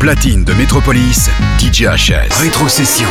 [0.00, 2.32] platine de Métropolis, DJ HS.
[2.40, 3.06] Rétrocession.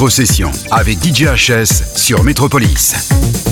[0.00, 3.49] Rétrocession avec DJ HS sur Metropolis.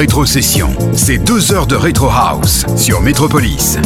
[0.00, 3.76] Rétro Session, c'est deux heures de Rétro House sur Métropolis.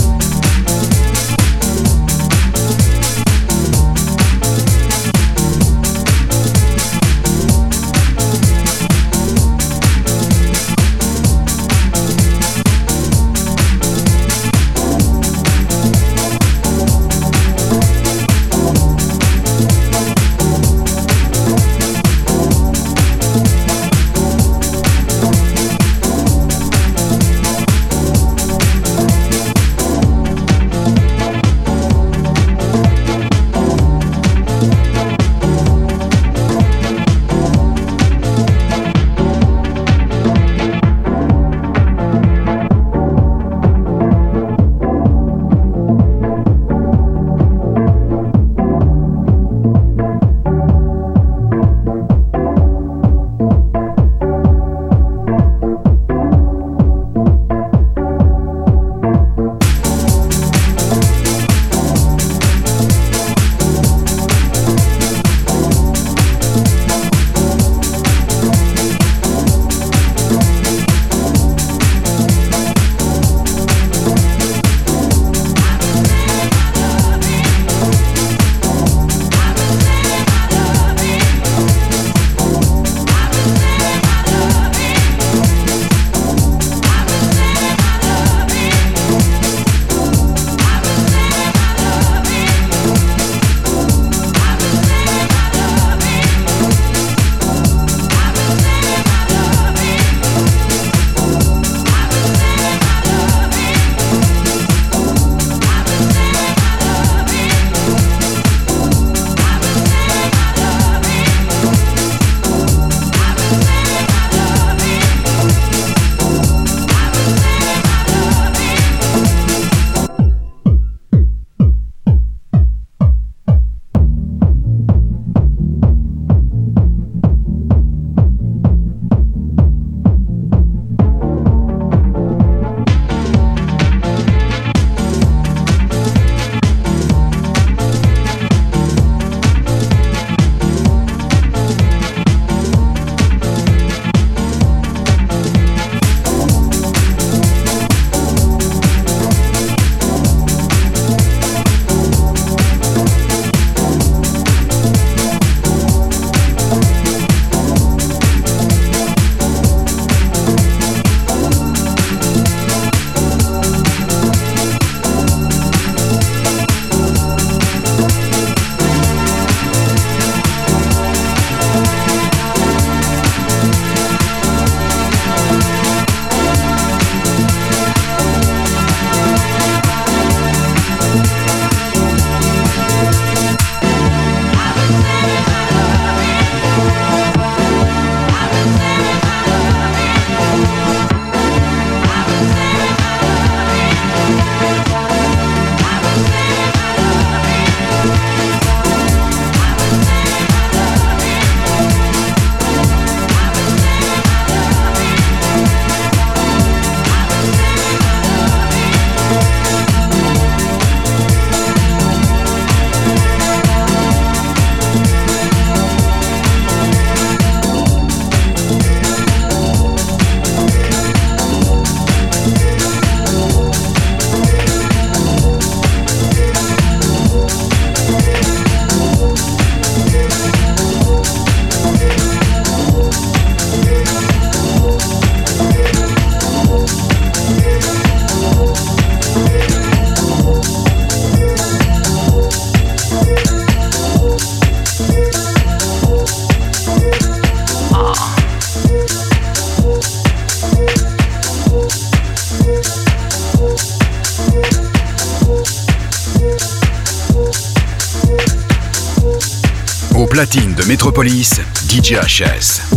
[261.15, 262.94] Métropolis, DJ HS.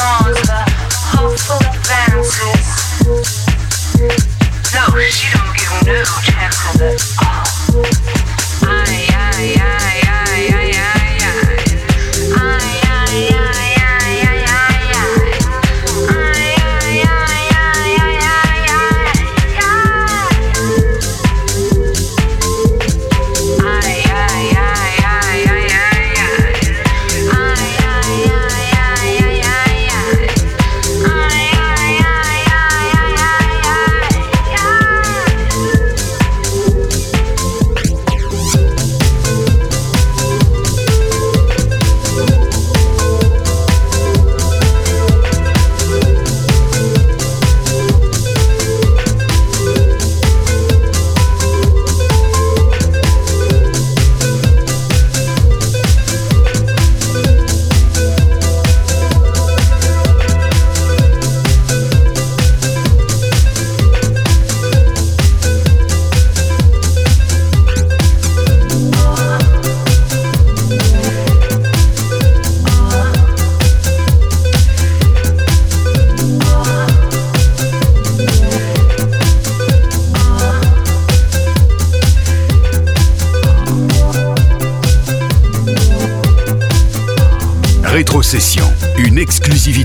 [0.00, 0.62] belongs the
[1.12, 2.09] hopeful advance.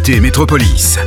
[0.07, 0.99] Métropolis.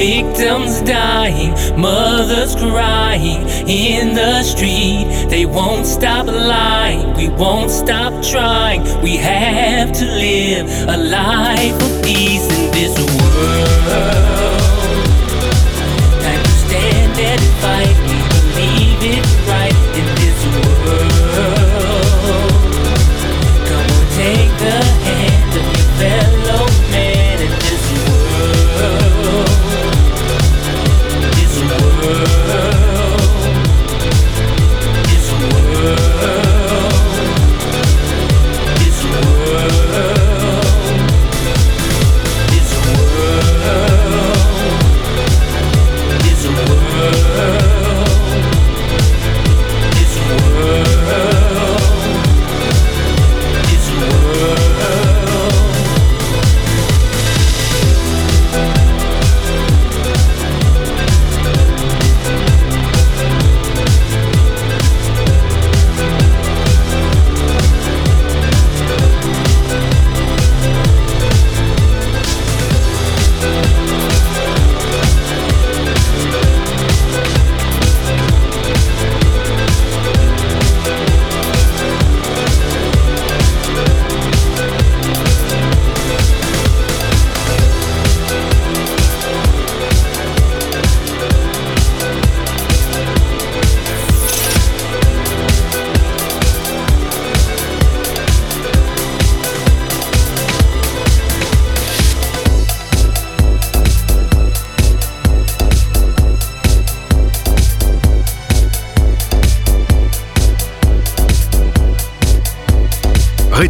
[0.00, 5.04] Victims dying, mothers crying in the street.
[5.28, 8.80] They won't stop lying, we won't stop trying.
[9.02, 13.90] We have to live a life of peace in this world.
[16.24, 19.39] Time to stand and fight, we believe it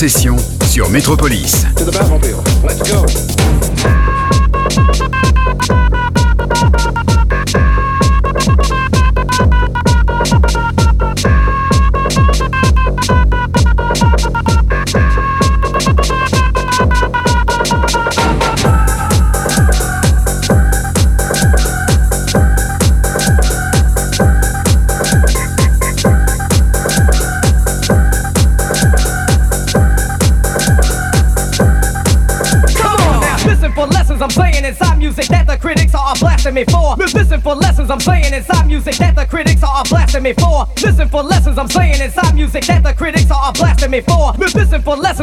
[0.00, 1.67] Rétrocession sur Métropolis.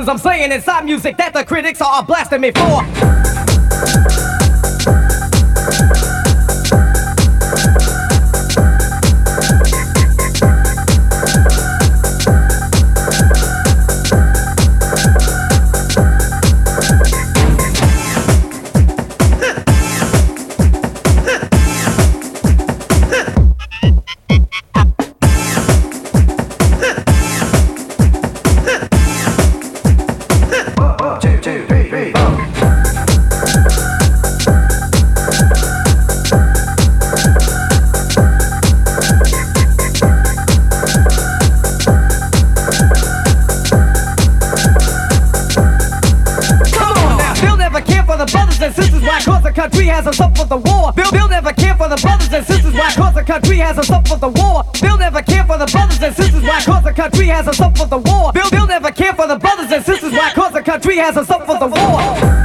[0.07, 3.14] I'm saying inside music that the critics are blasting me for.
[48.15, 49.01] For the brothers and sisters.
[49.01, 49.19] Why?
[49.21, 50.93] Cause the country has us up for the war.
[50.93, 52.73] Bill, Bill never cared for the brothers and sisters.
[52.73, 52.91] Why?
[52.93, 54.63] Cause the country has us up for the war.
[54.81, 56.43] Bill never cared for the brothers and sisters.
[56.43, 56.61] Why?
[56.63, 58.31] Cause the country has us up for the war.
[58.31, 60.13] Bill, Bill never cared for the brothers and sisters.
[60.13, 60.31] Why?
[60.33, 62.44] Cause the country has us up for the war.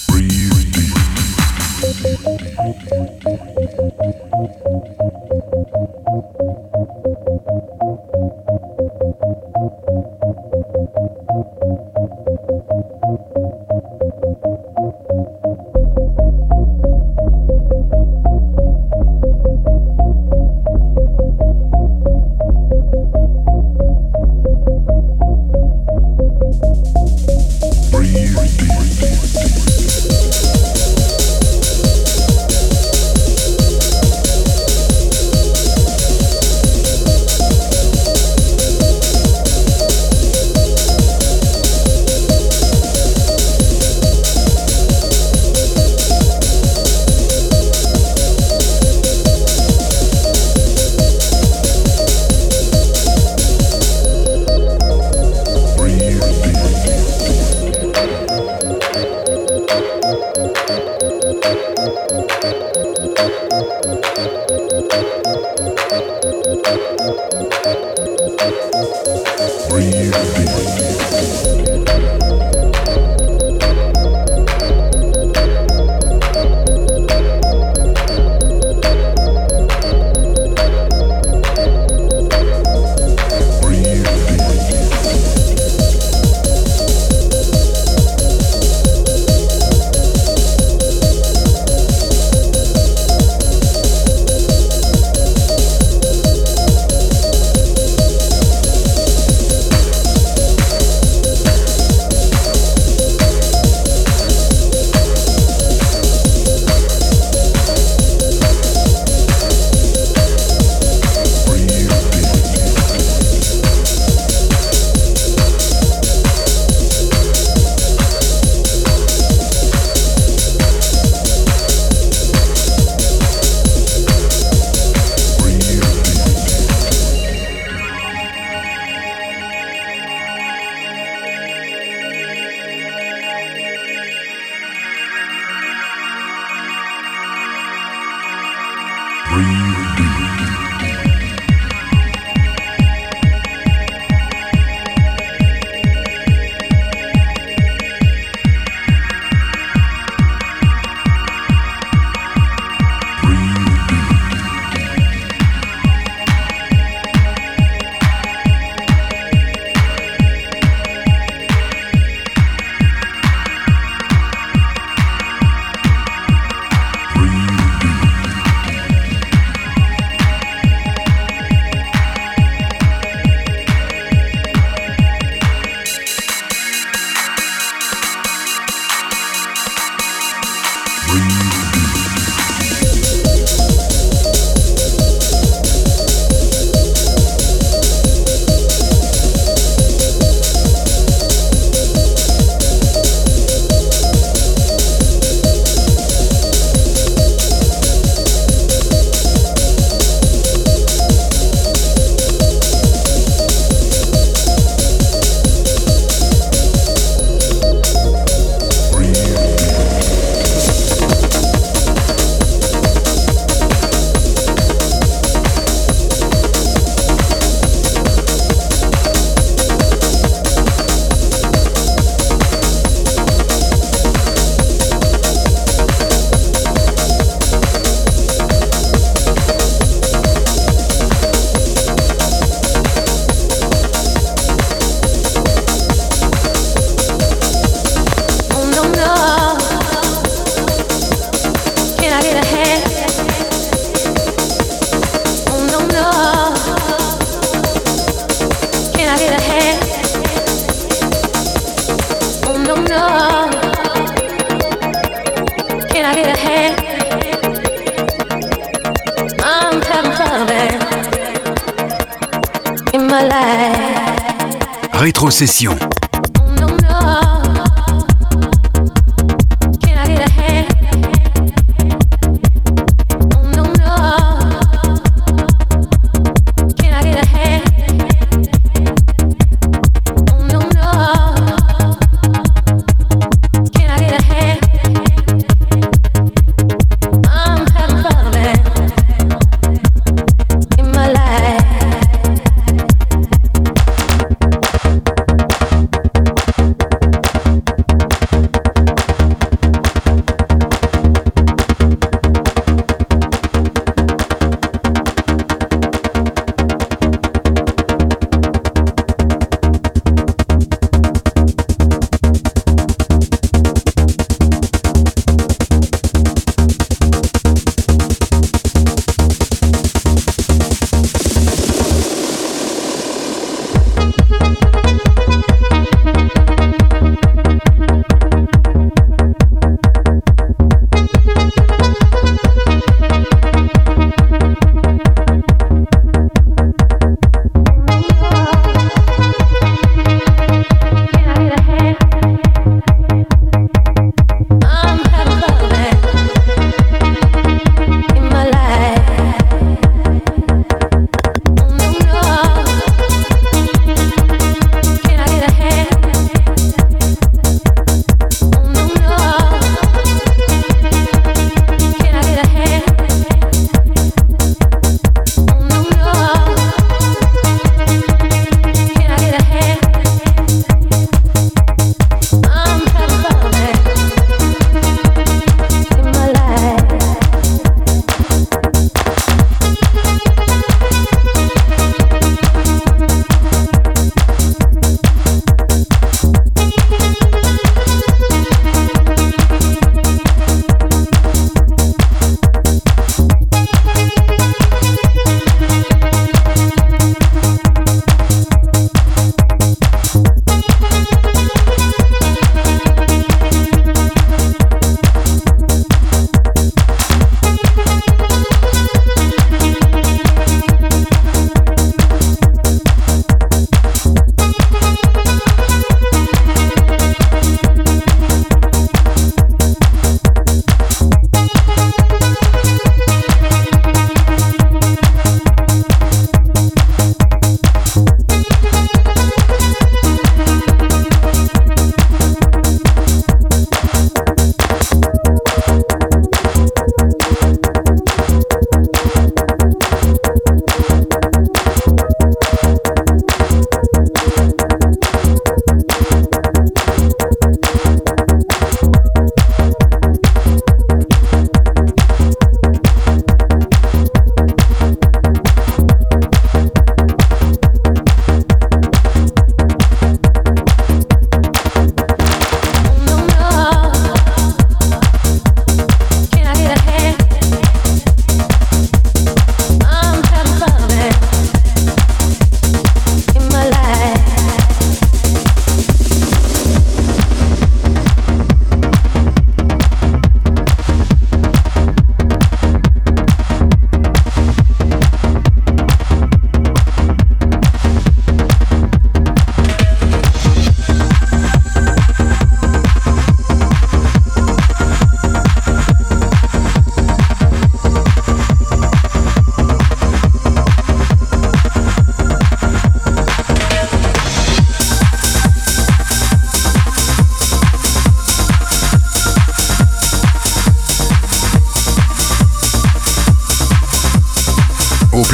[265.41, 265.80] Rétrocession.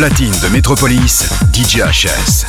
[0.10, 2.47] Platine de Métropolis, DJ HS.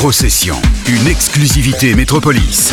[0.00, 0.56] Rétrocession,
[0.88, 2.72] une exclusivité Métropolis.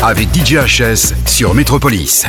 [0.00, 2.24] Avec DJHS sur Métropolis.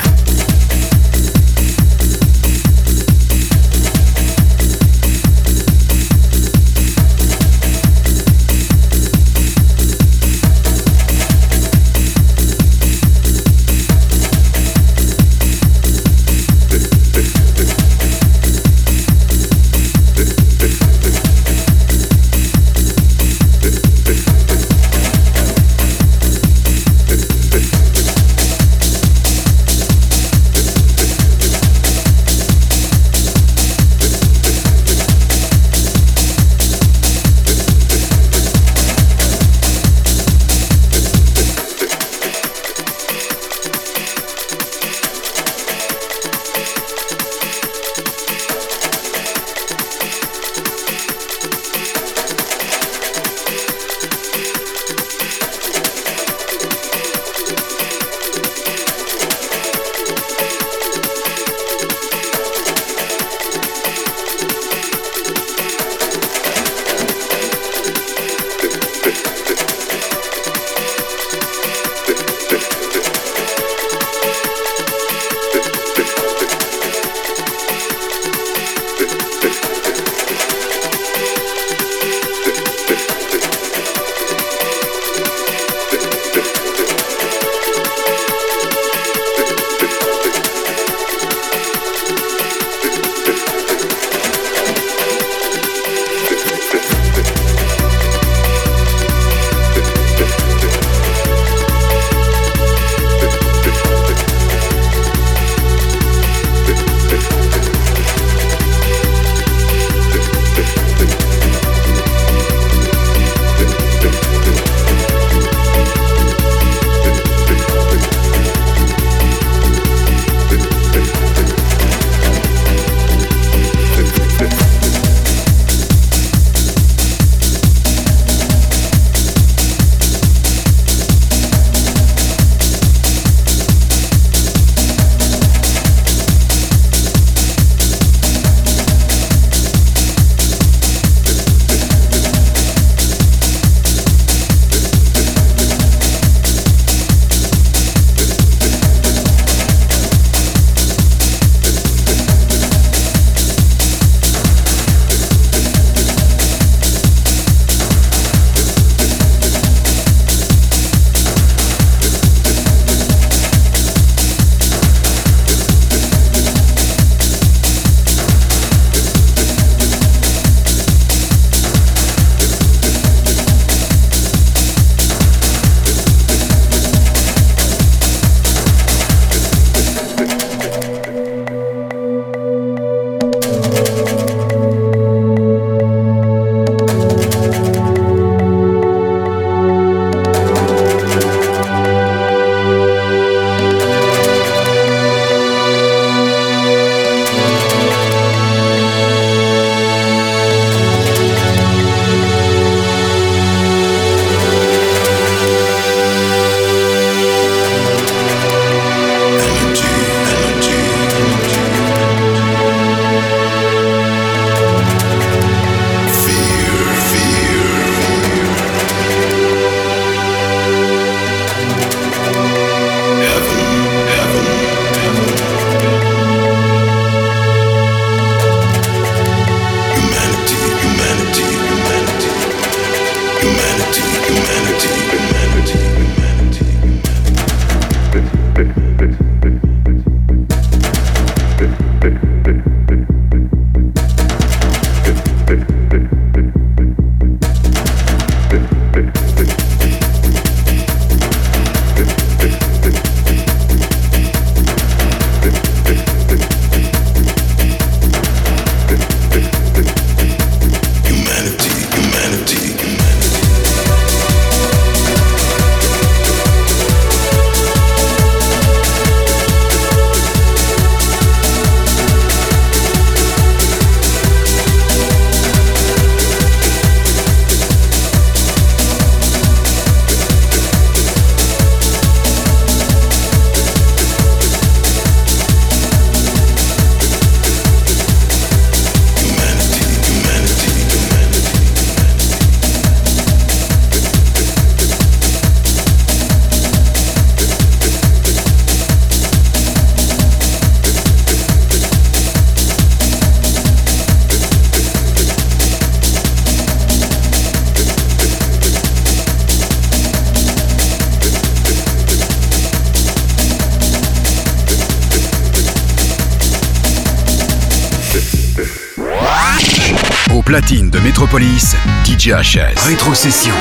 [320.52, 322.78] Platine de Métropolis, DJ HS.
[322.86, 323.56] Rétrocession.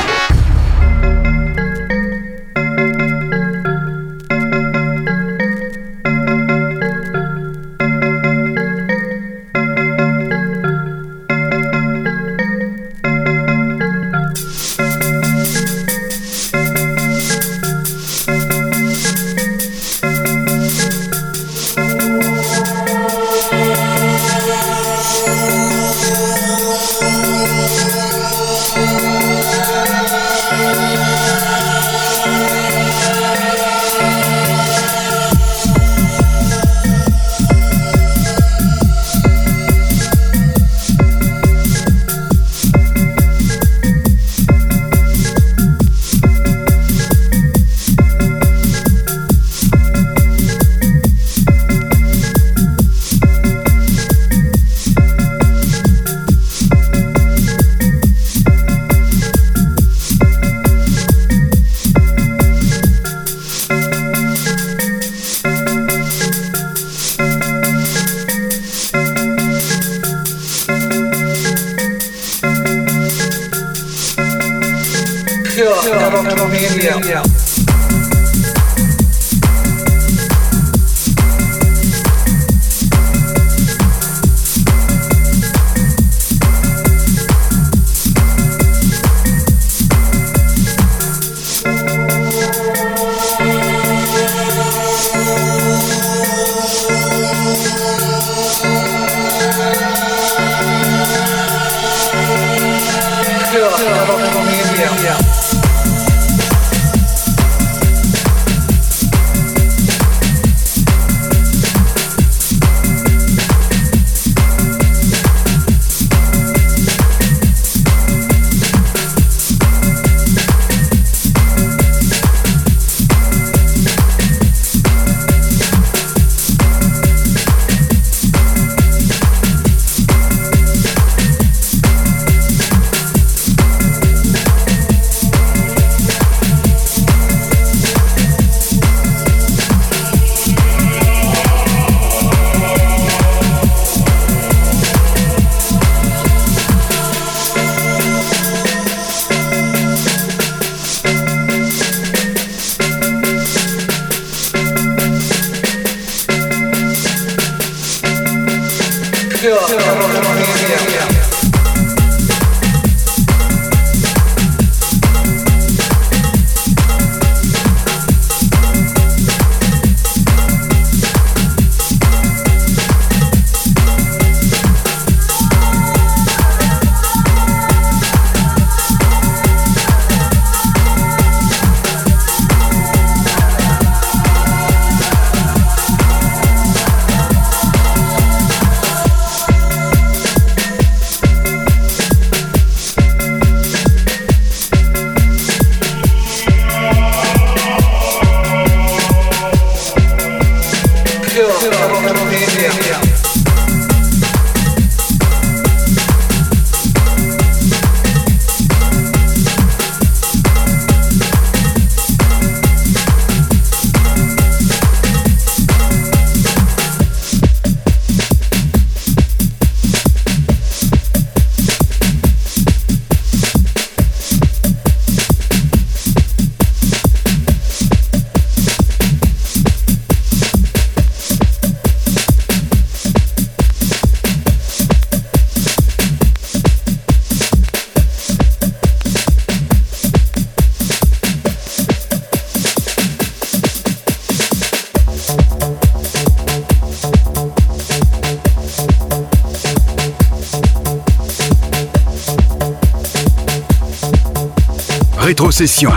[255.61, 255.91] Rétrocession.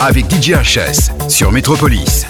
[0.00, 2.26] Avec DJ HS sur Métropolis.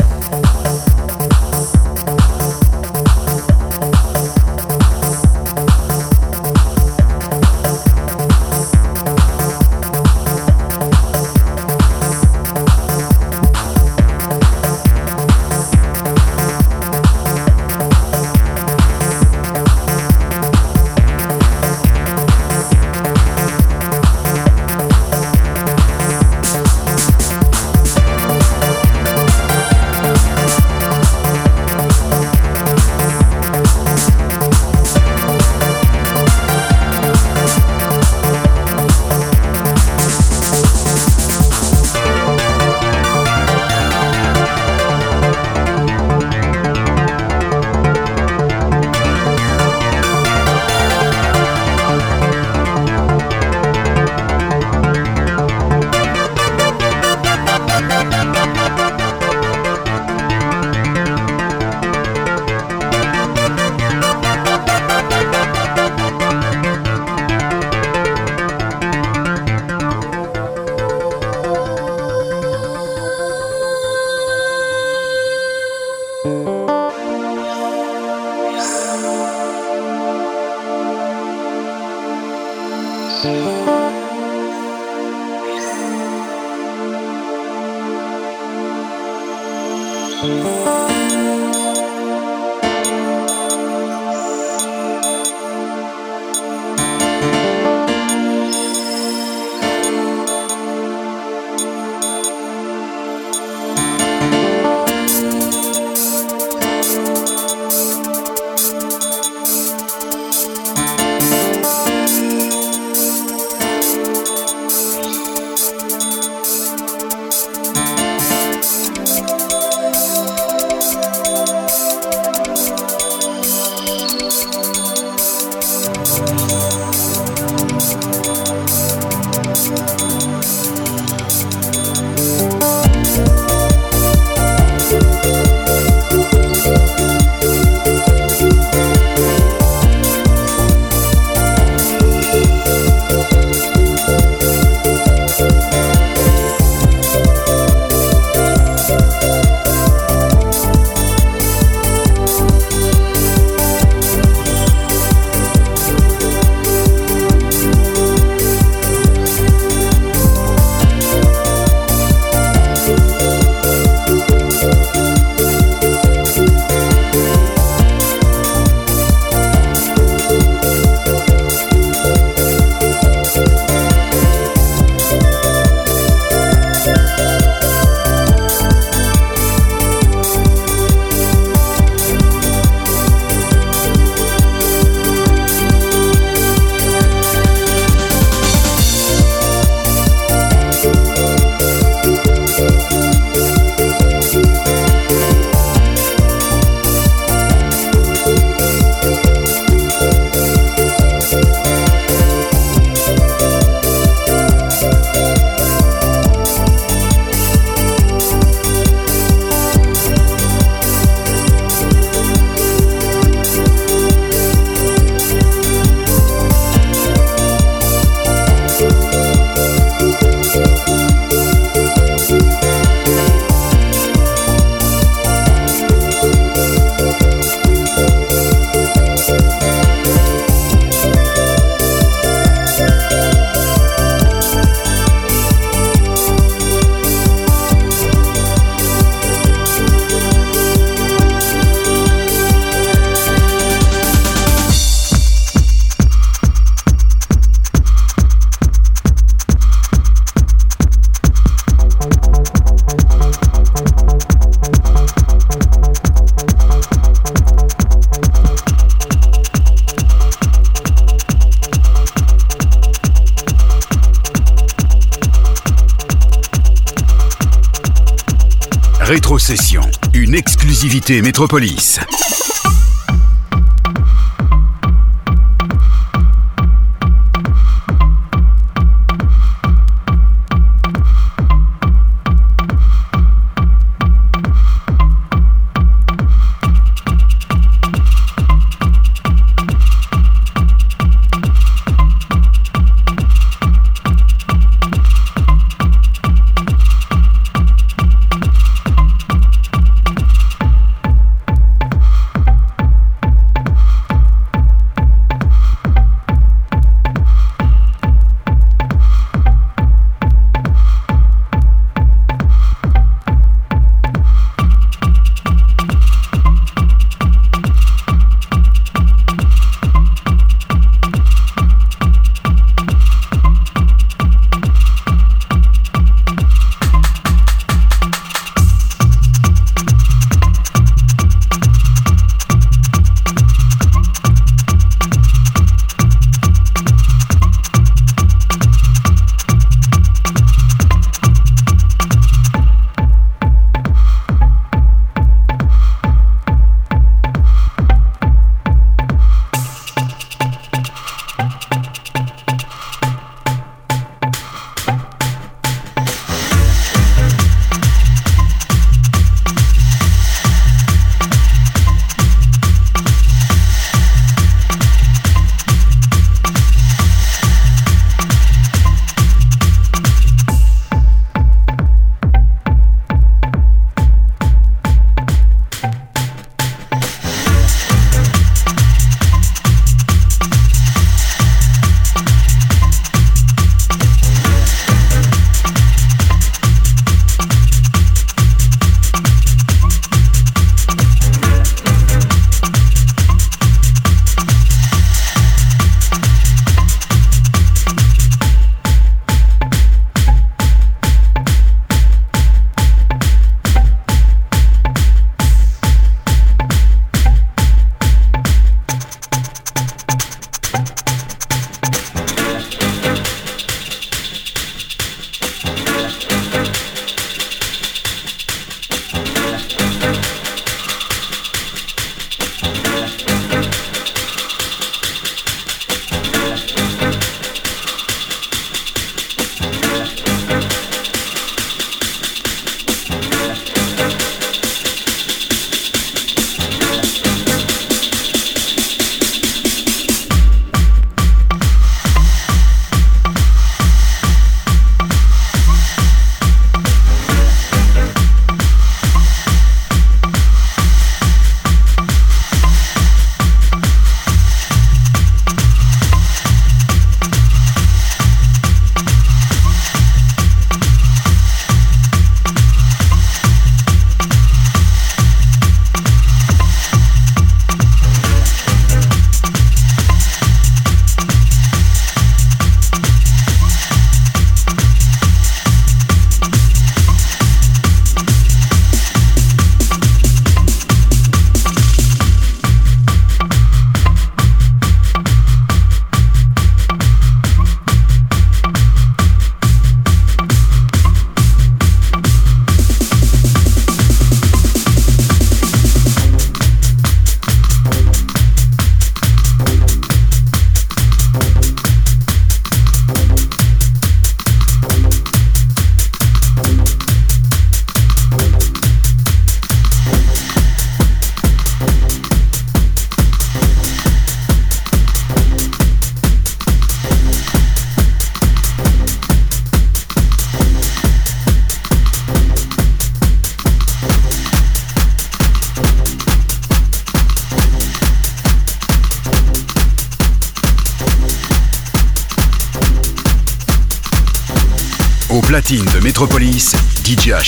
[271.08, 272.00] Métropolis.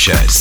[0.09, 0.38] DJ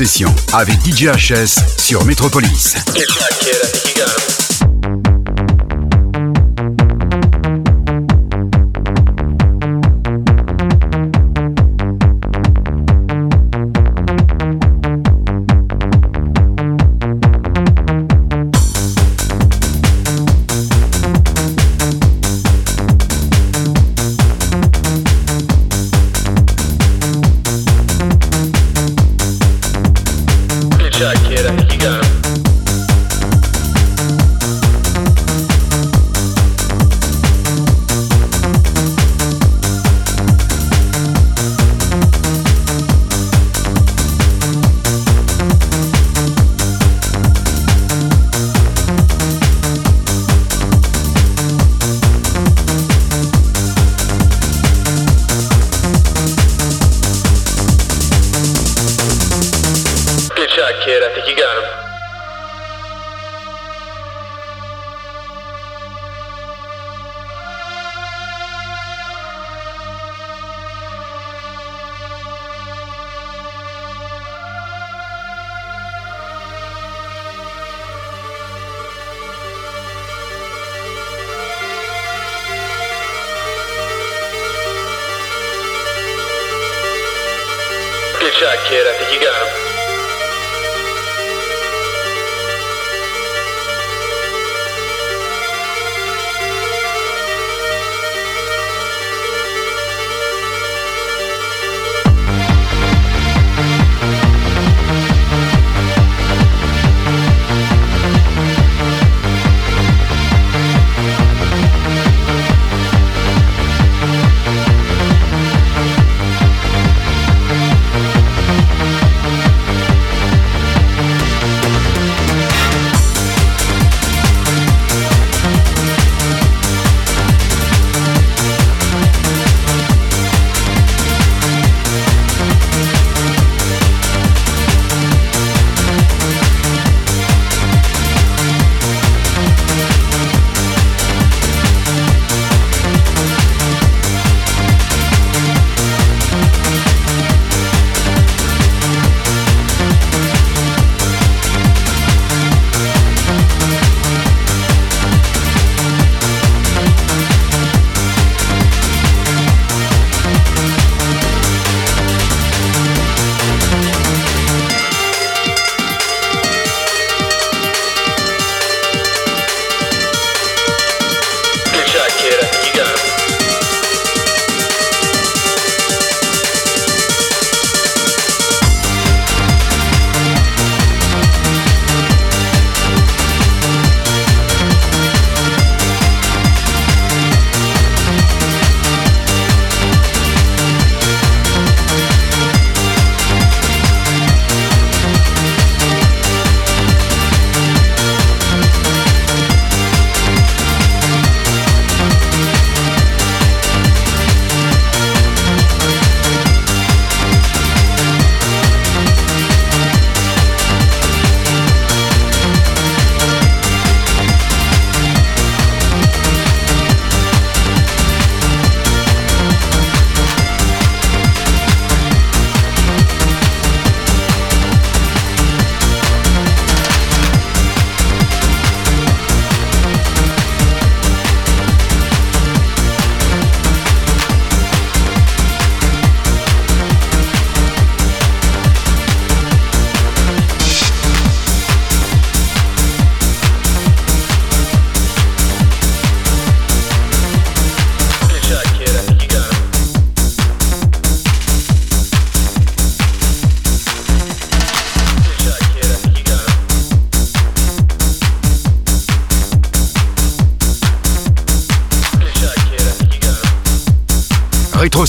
[0.00, 0.30] HS.
[0.30, 2.74] Rétrocession avec DJ HS sur Metropolis.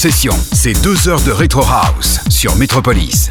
[0.04, 3.31] Rétrocession, c'est deux heures de Retro House sur Metropolis.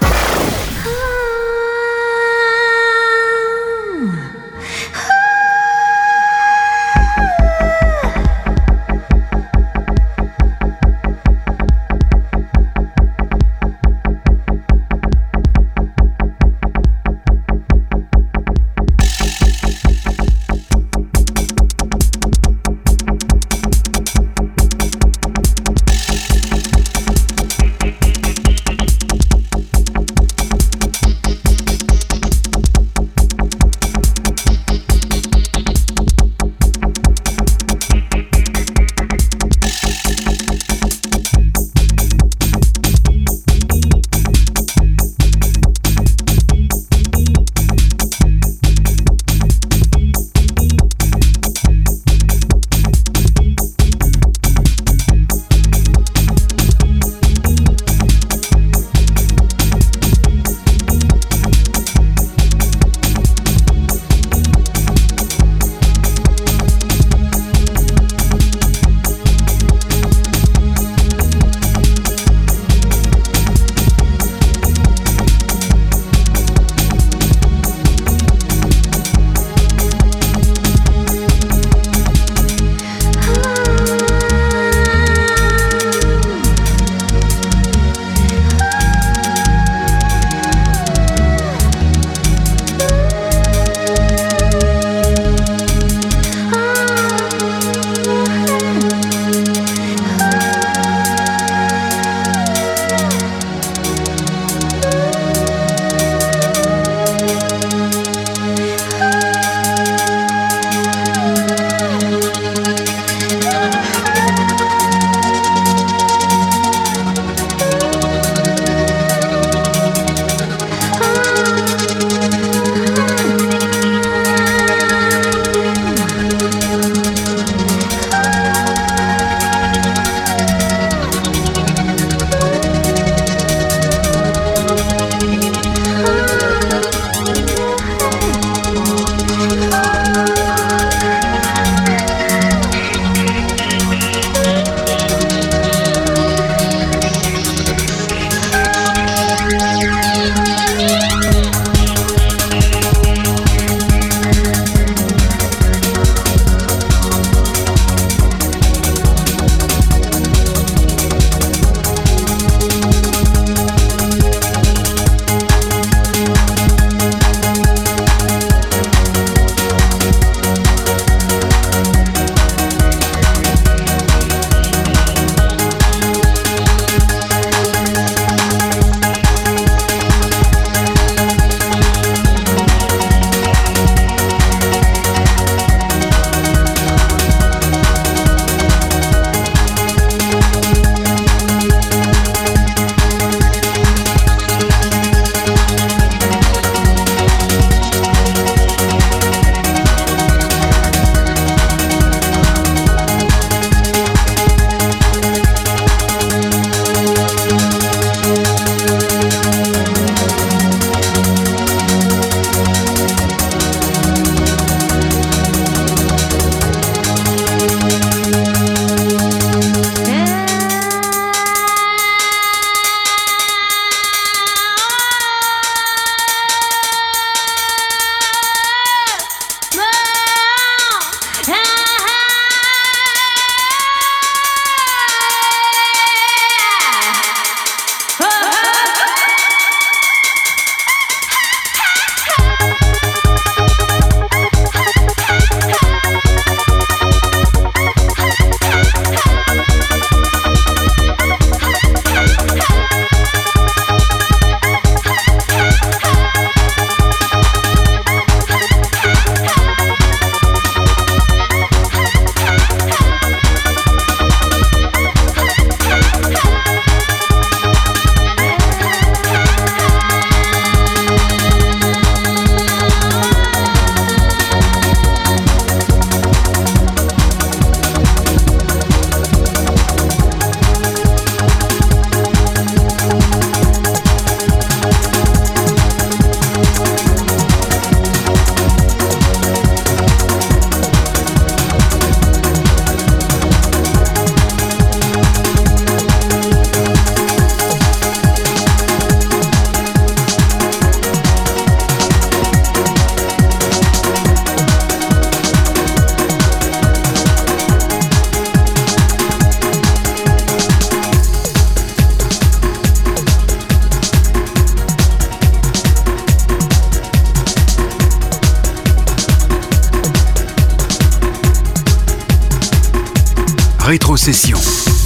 [323.91, 325.00] Rétrocession.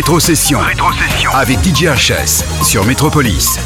[0.00, 0.60] Rétrocession.
[0.60, 1.30] Rétrocession.
[1.34, 3.58] Avec DJ HS sur Métropolis.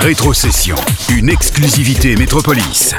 [0.00, 0.76] Rétrocession,
[1.10, 2.94] une exclusivité Métropolis.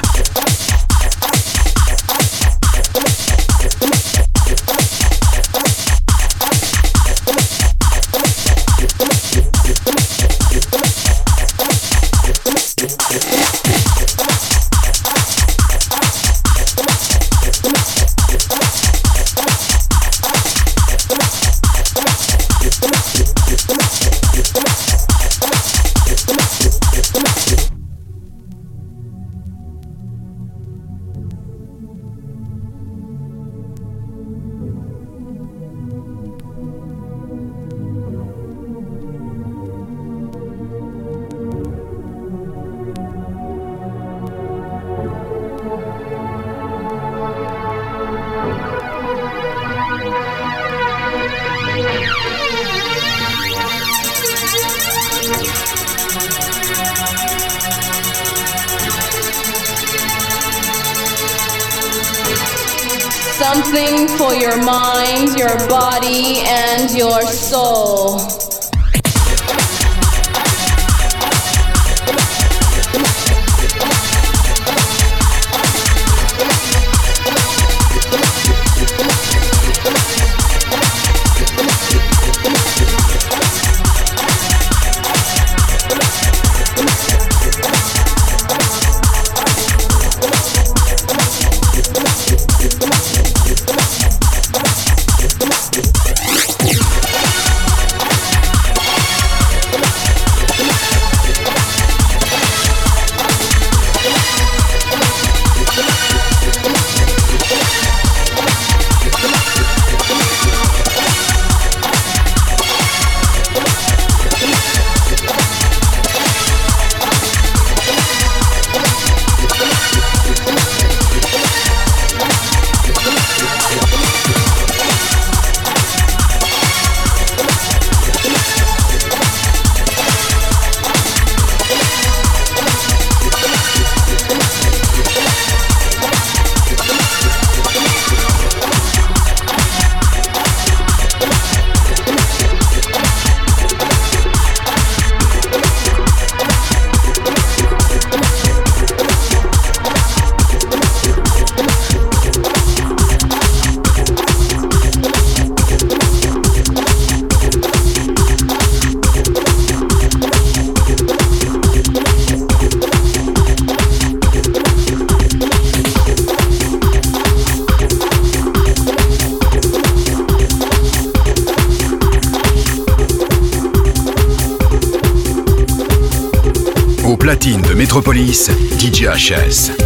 [179.22, 179.81] DJ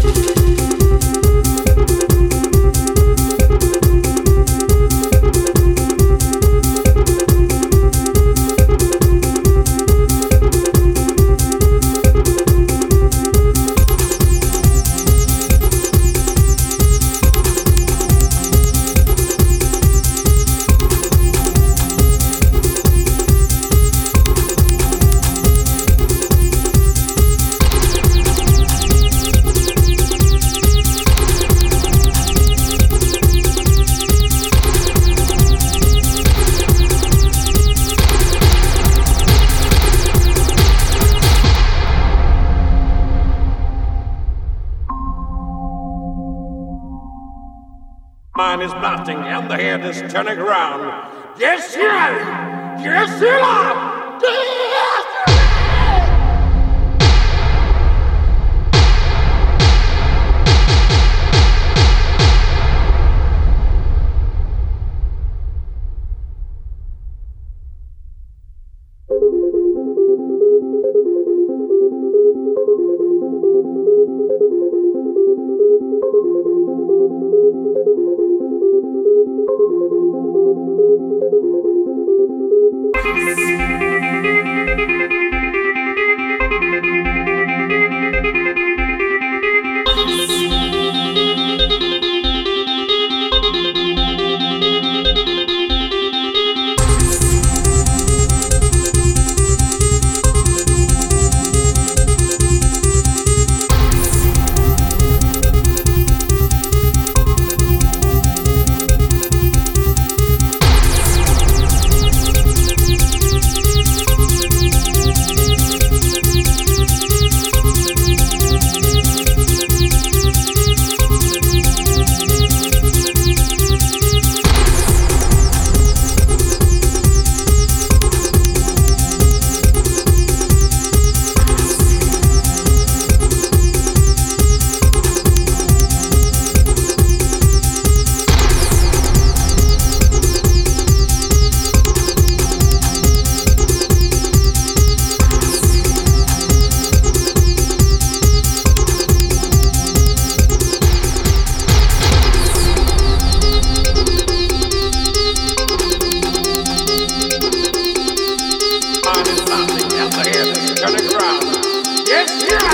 [50.15, 50.23] HS.
[50.23, 50.39] turning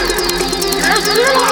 [0.01, 1.50] 你别了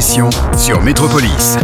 [0.00, 1.56] sur Métropolis.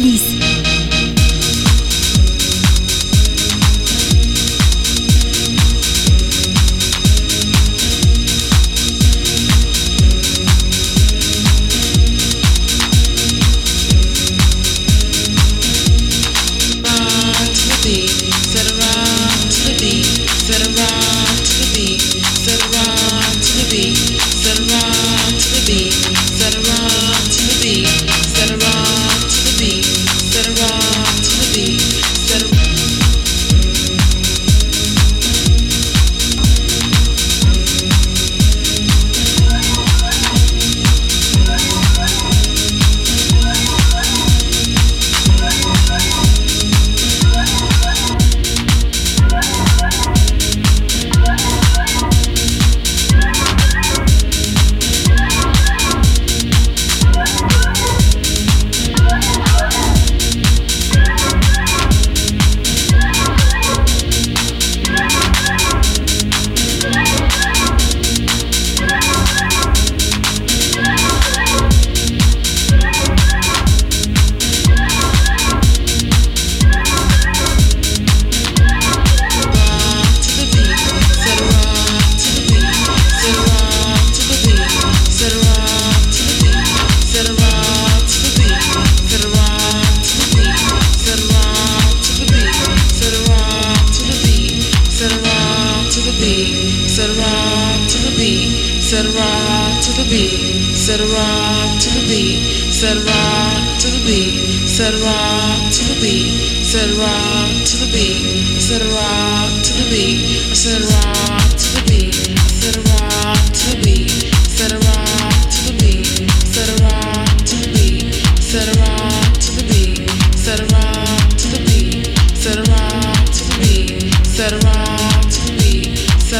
[0.00, 0.29] Métropolis.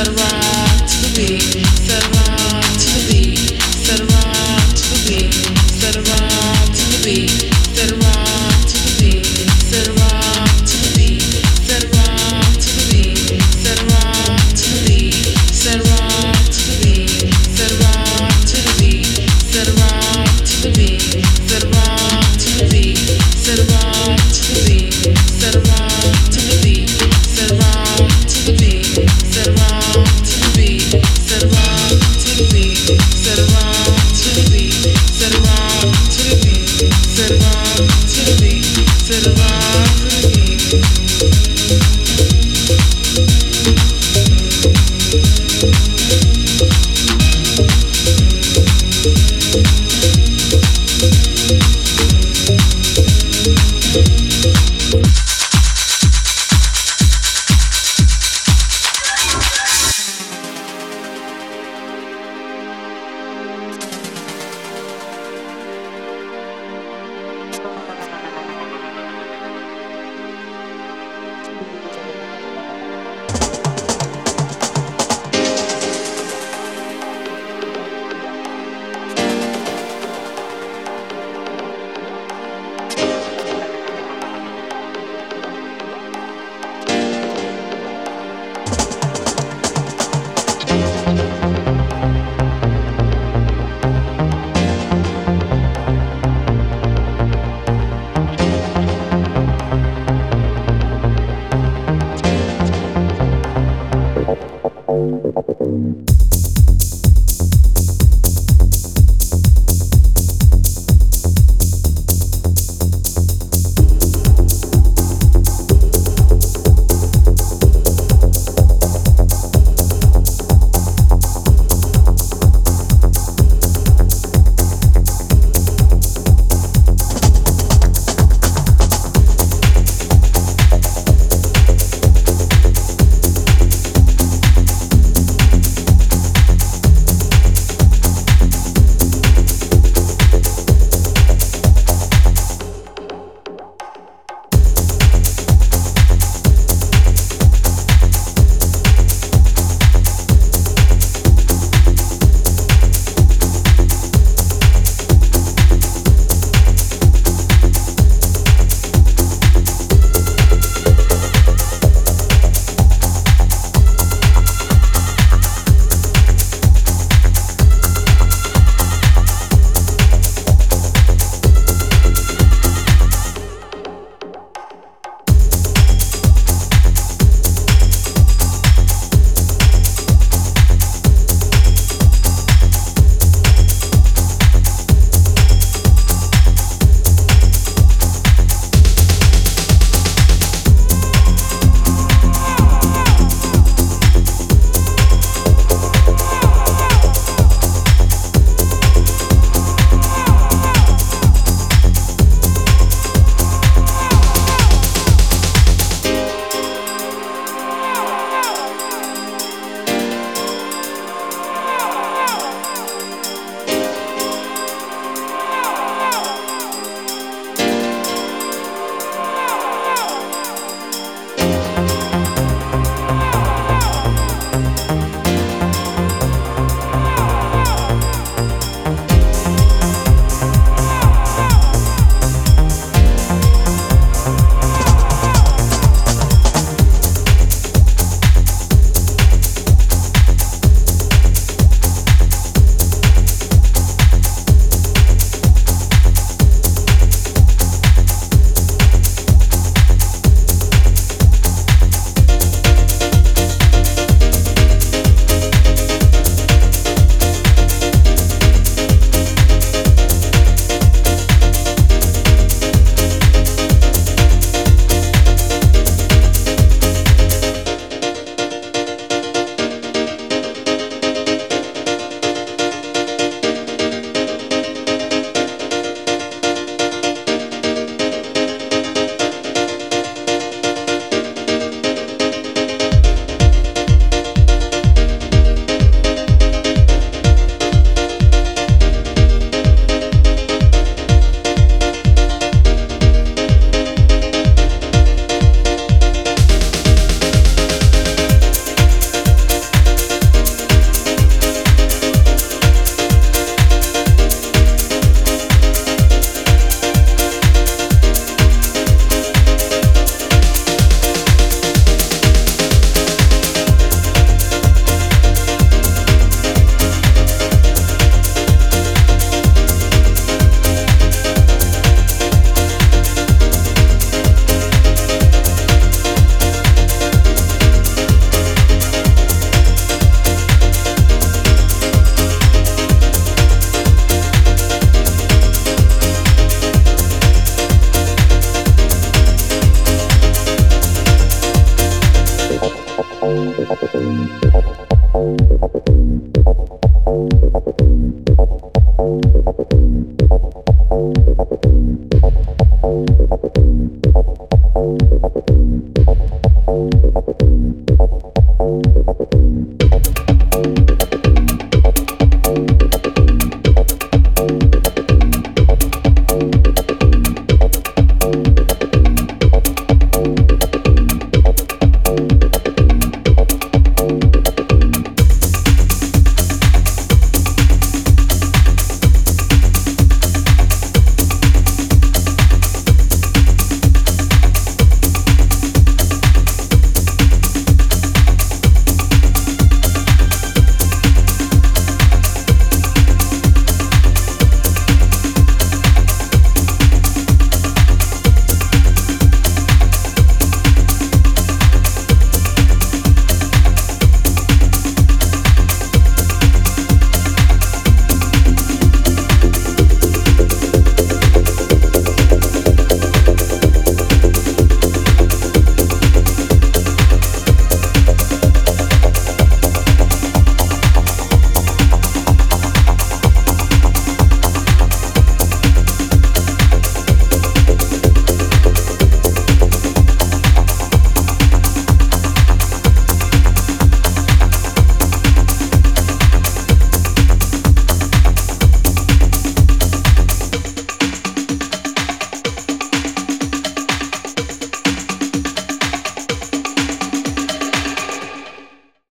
[0.01, 1.70] observat sovint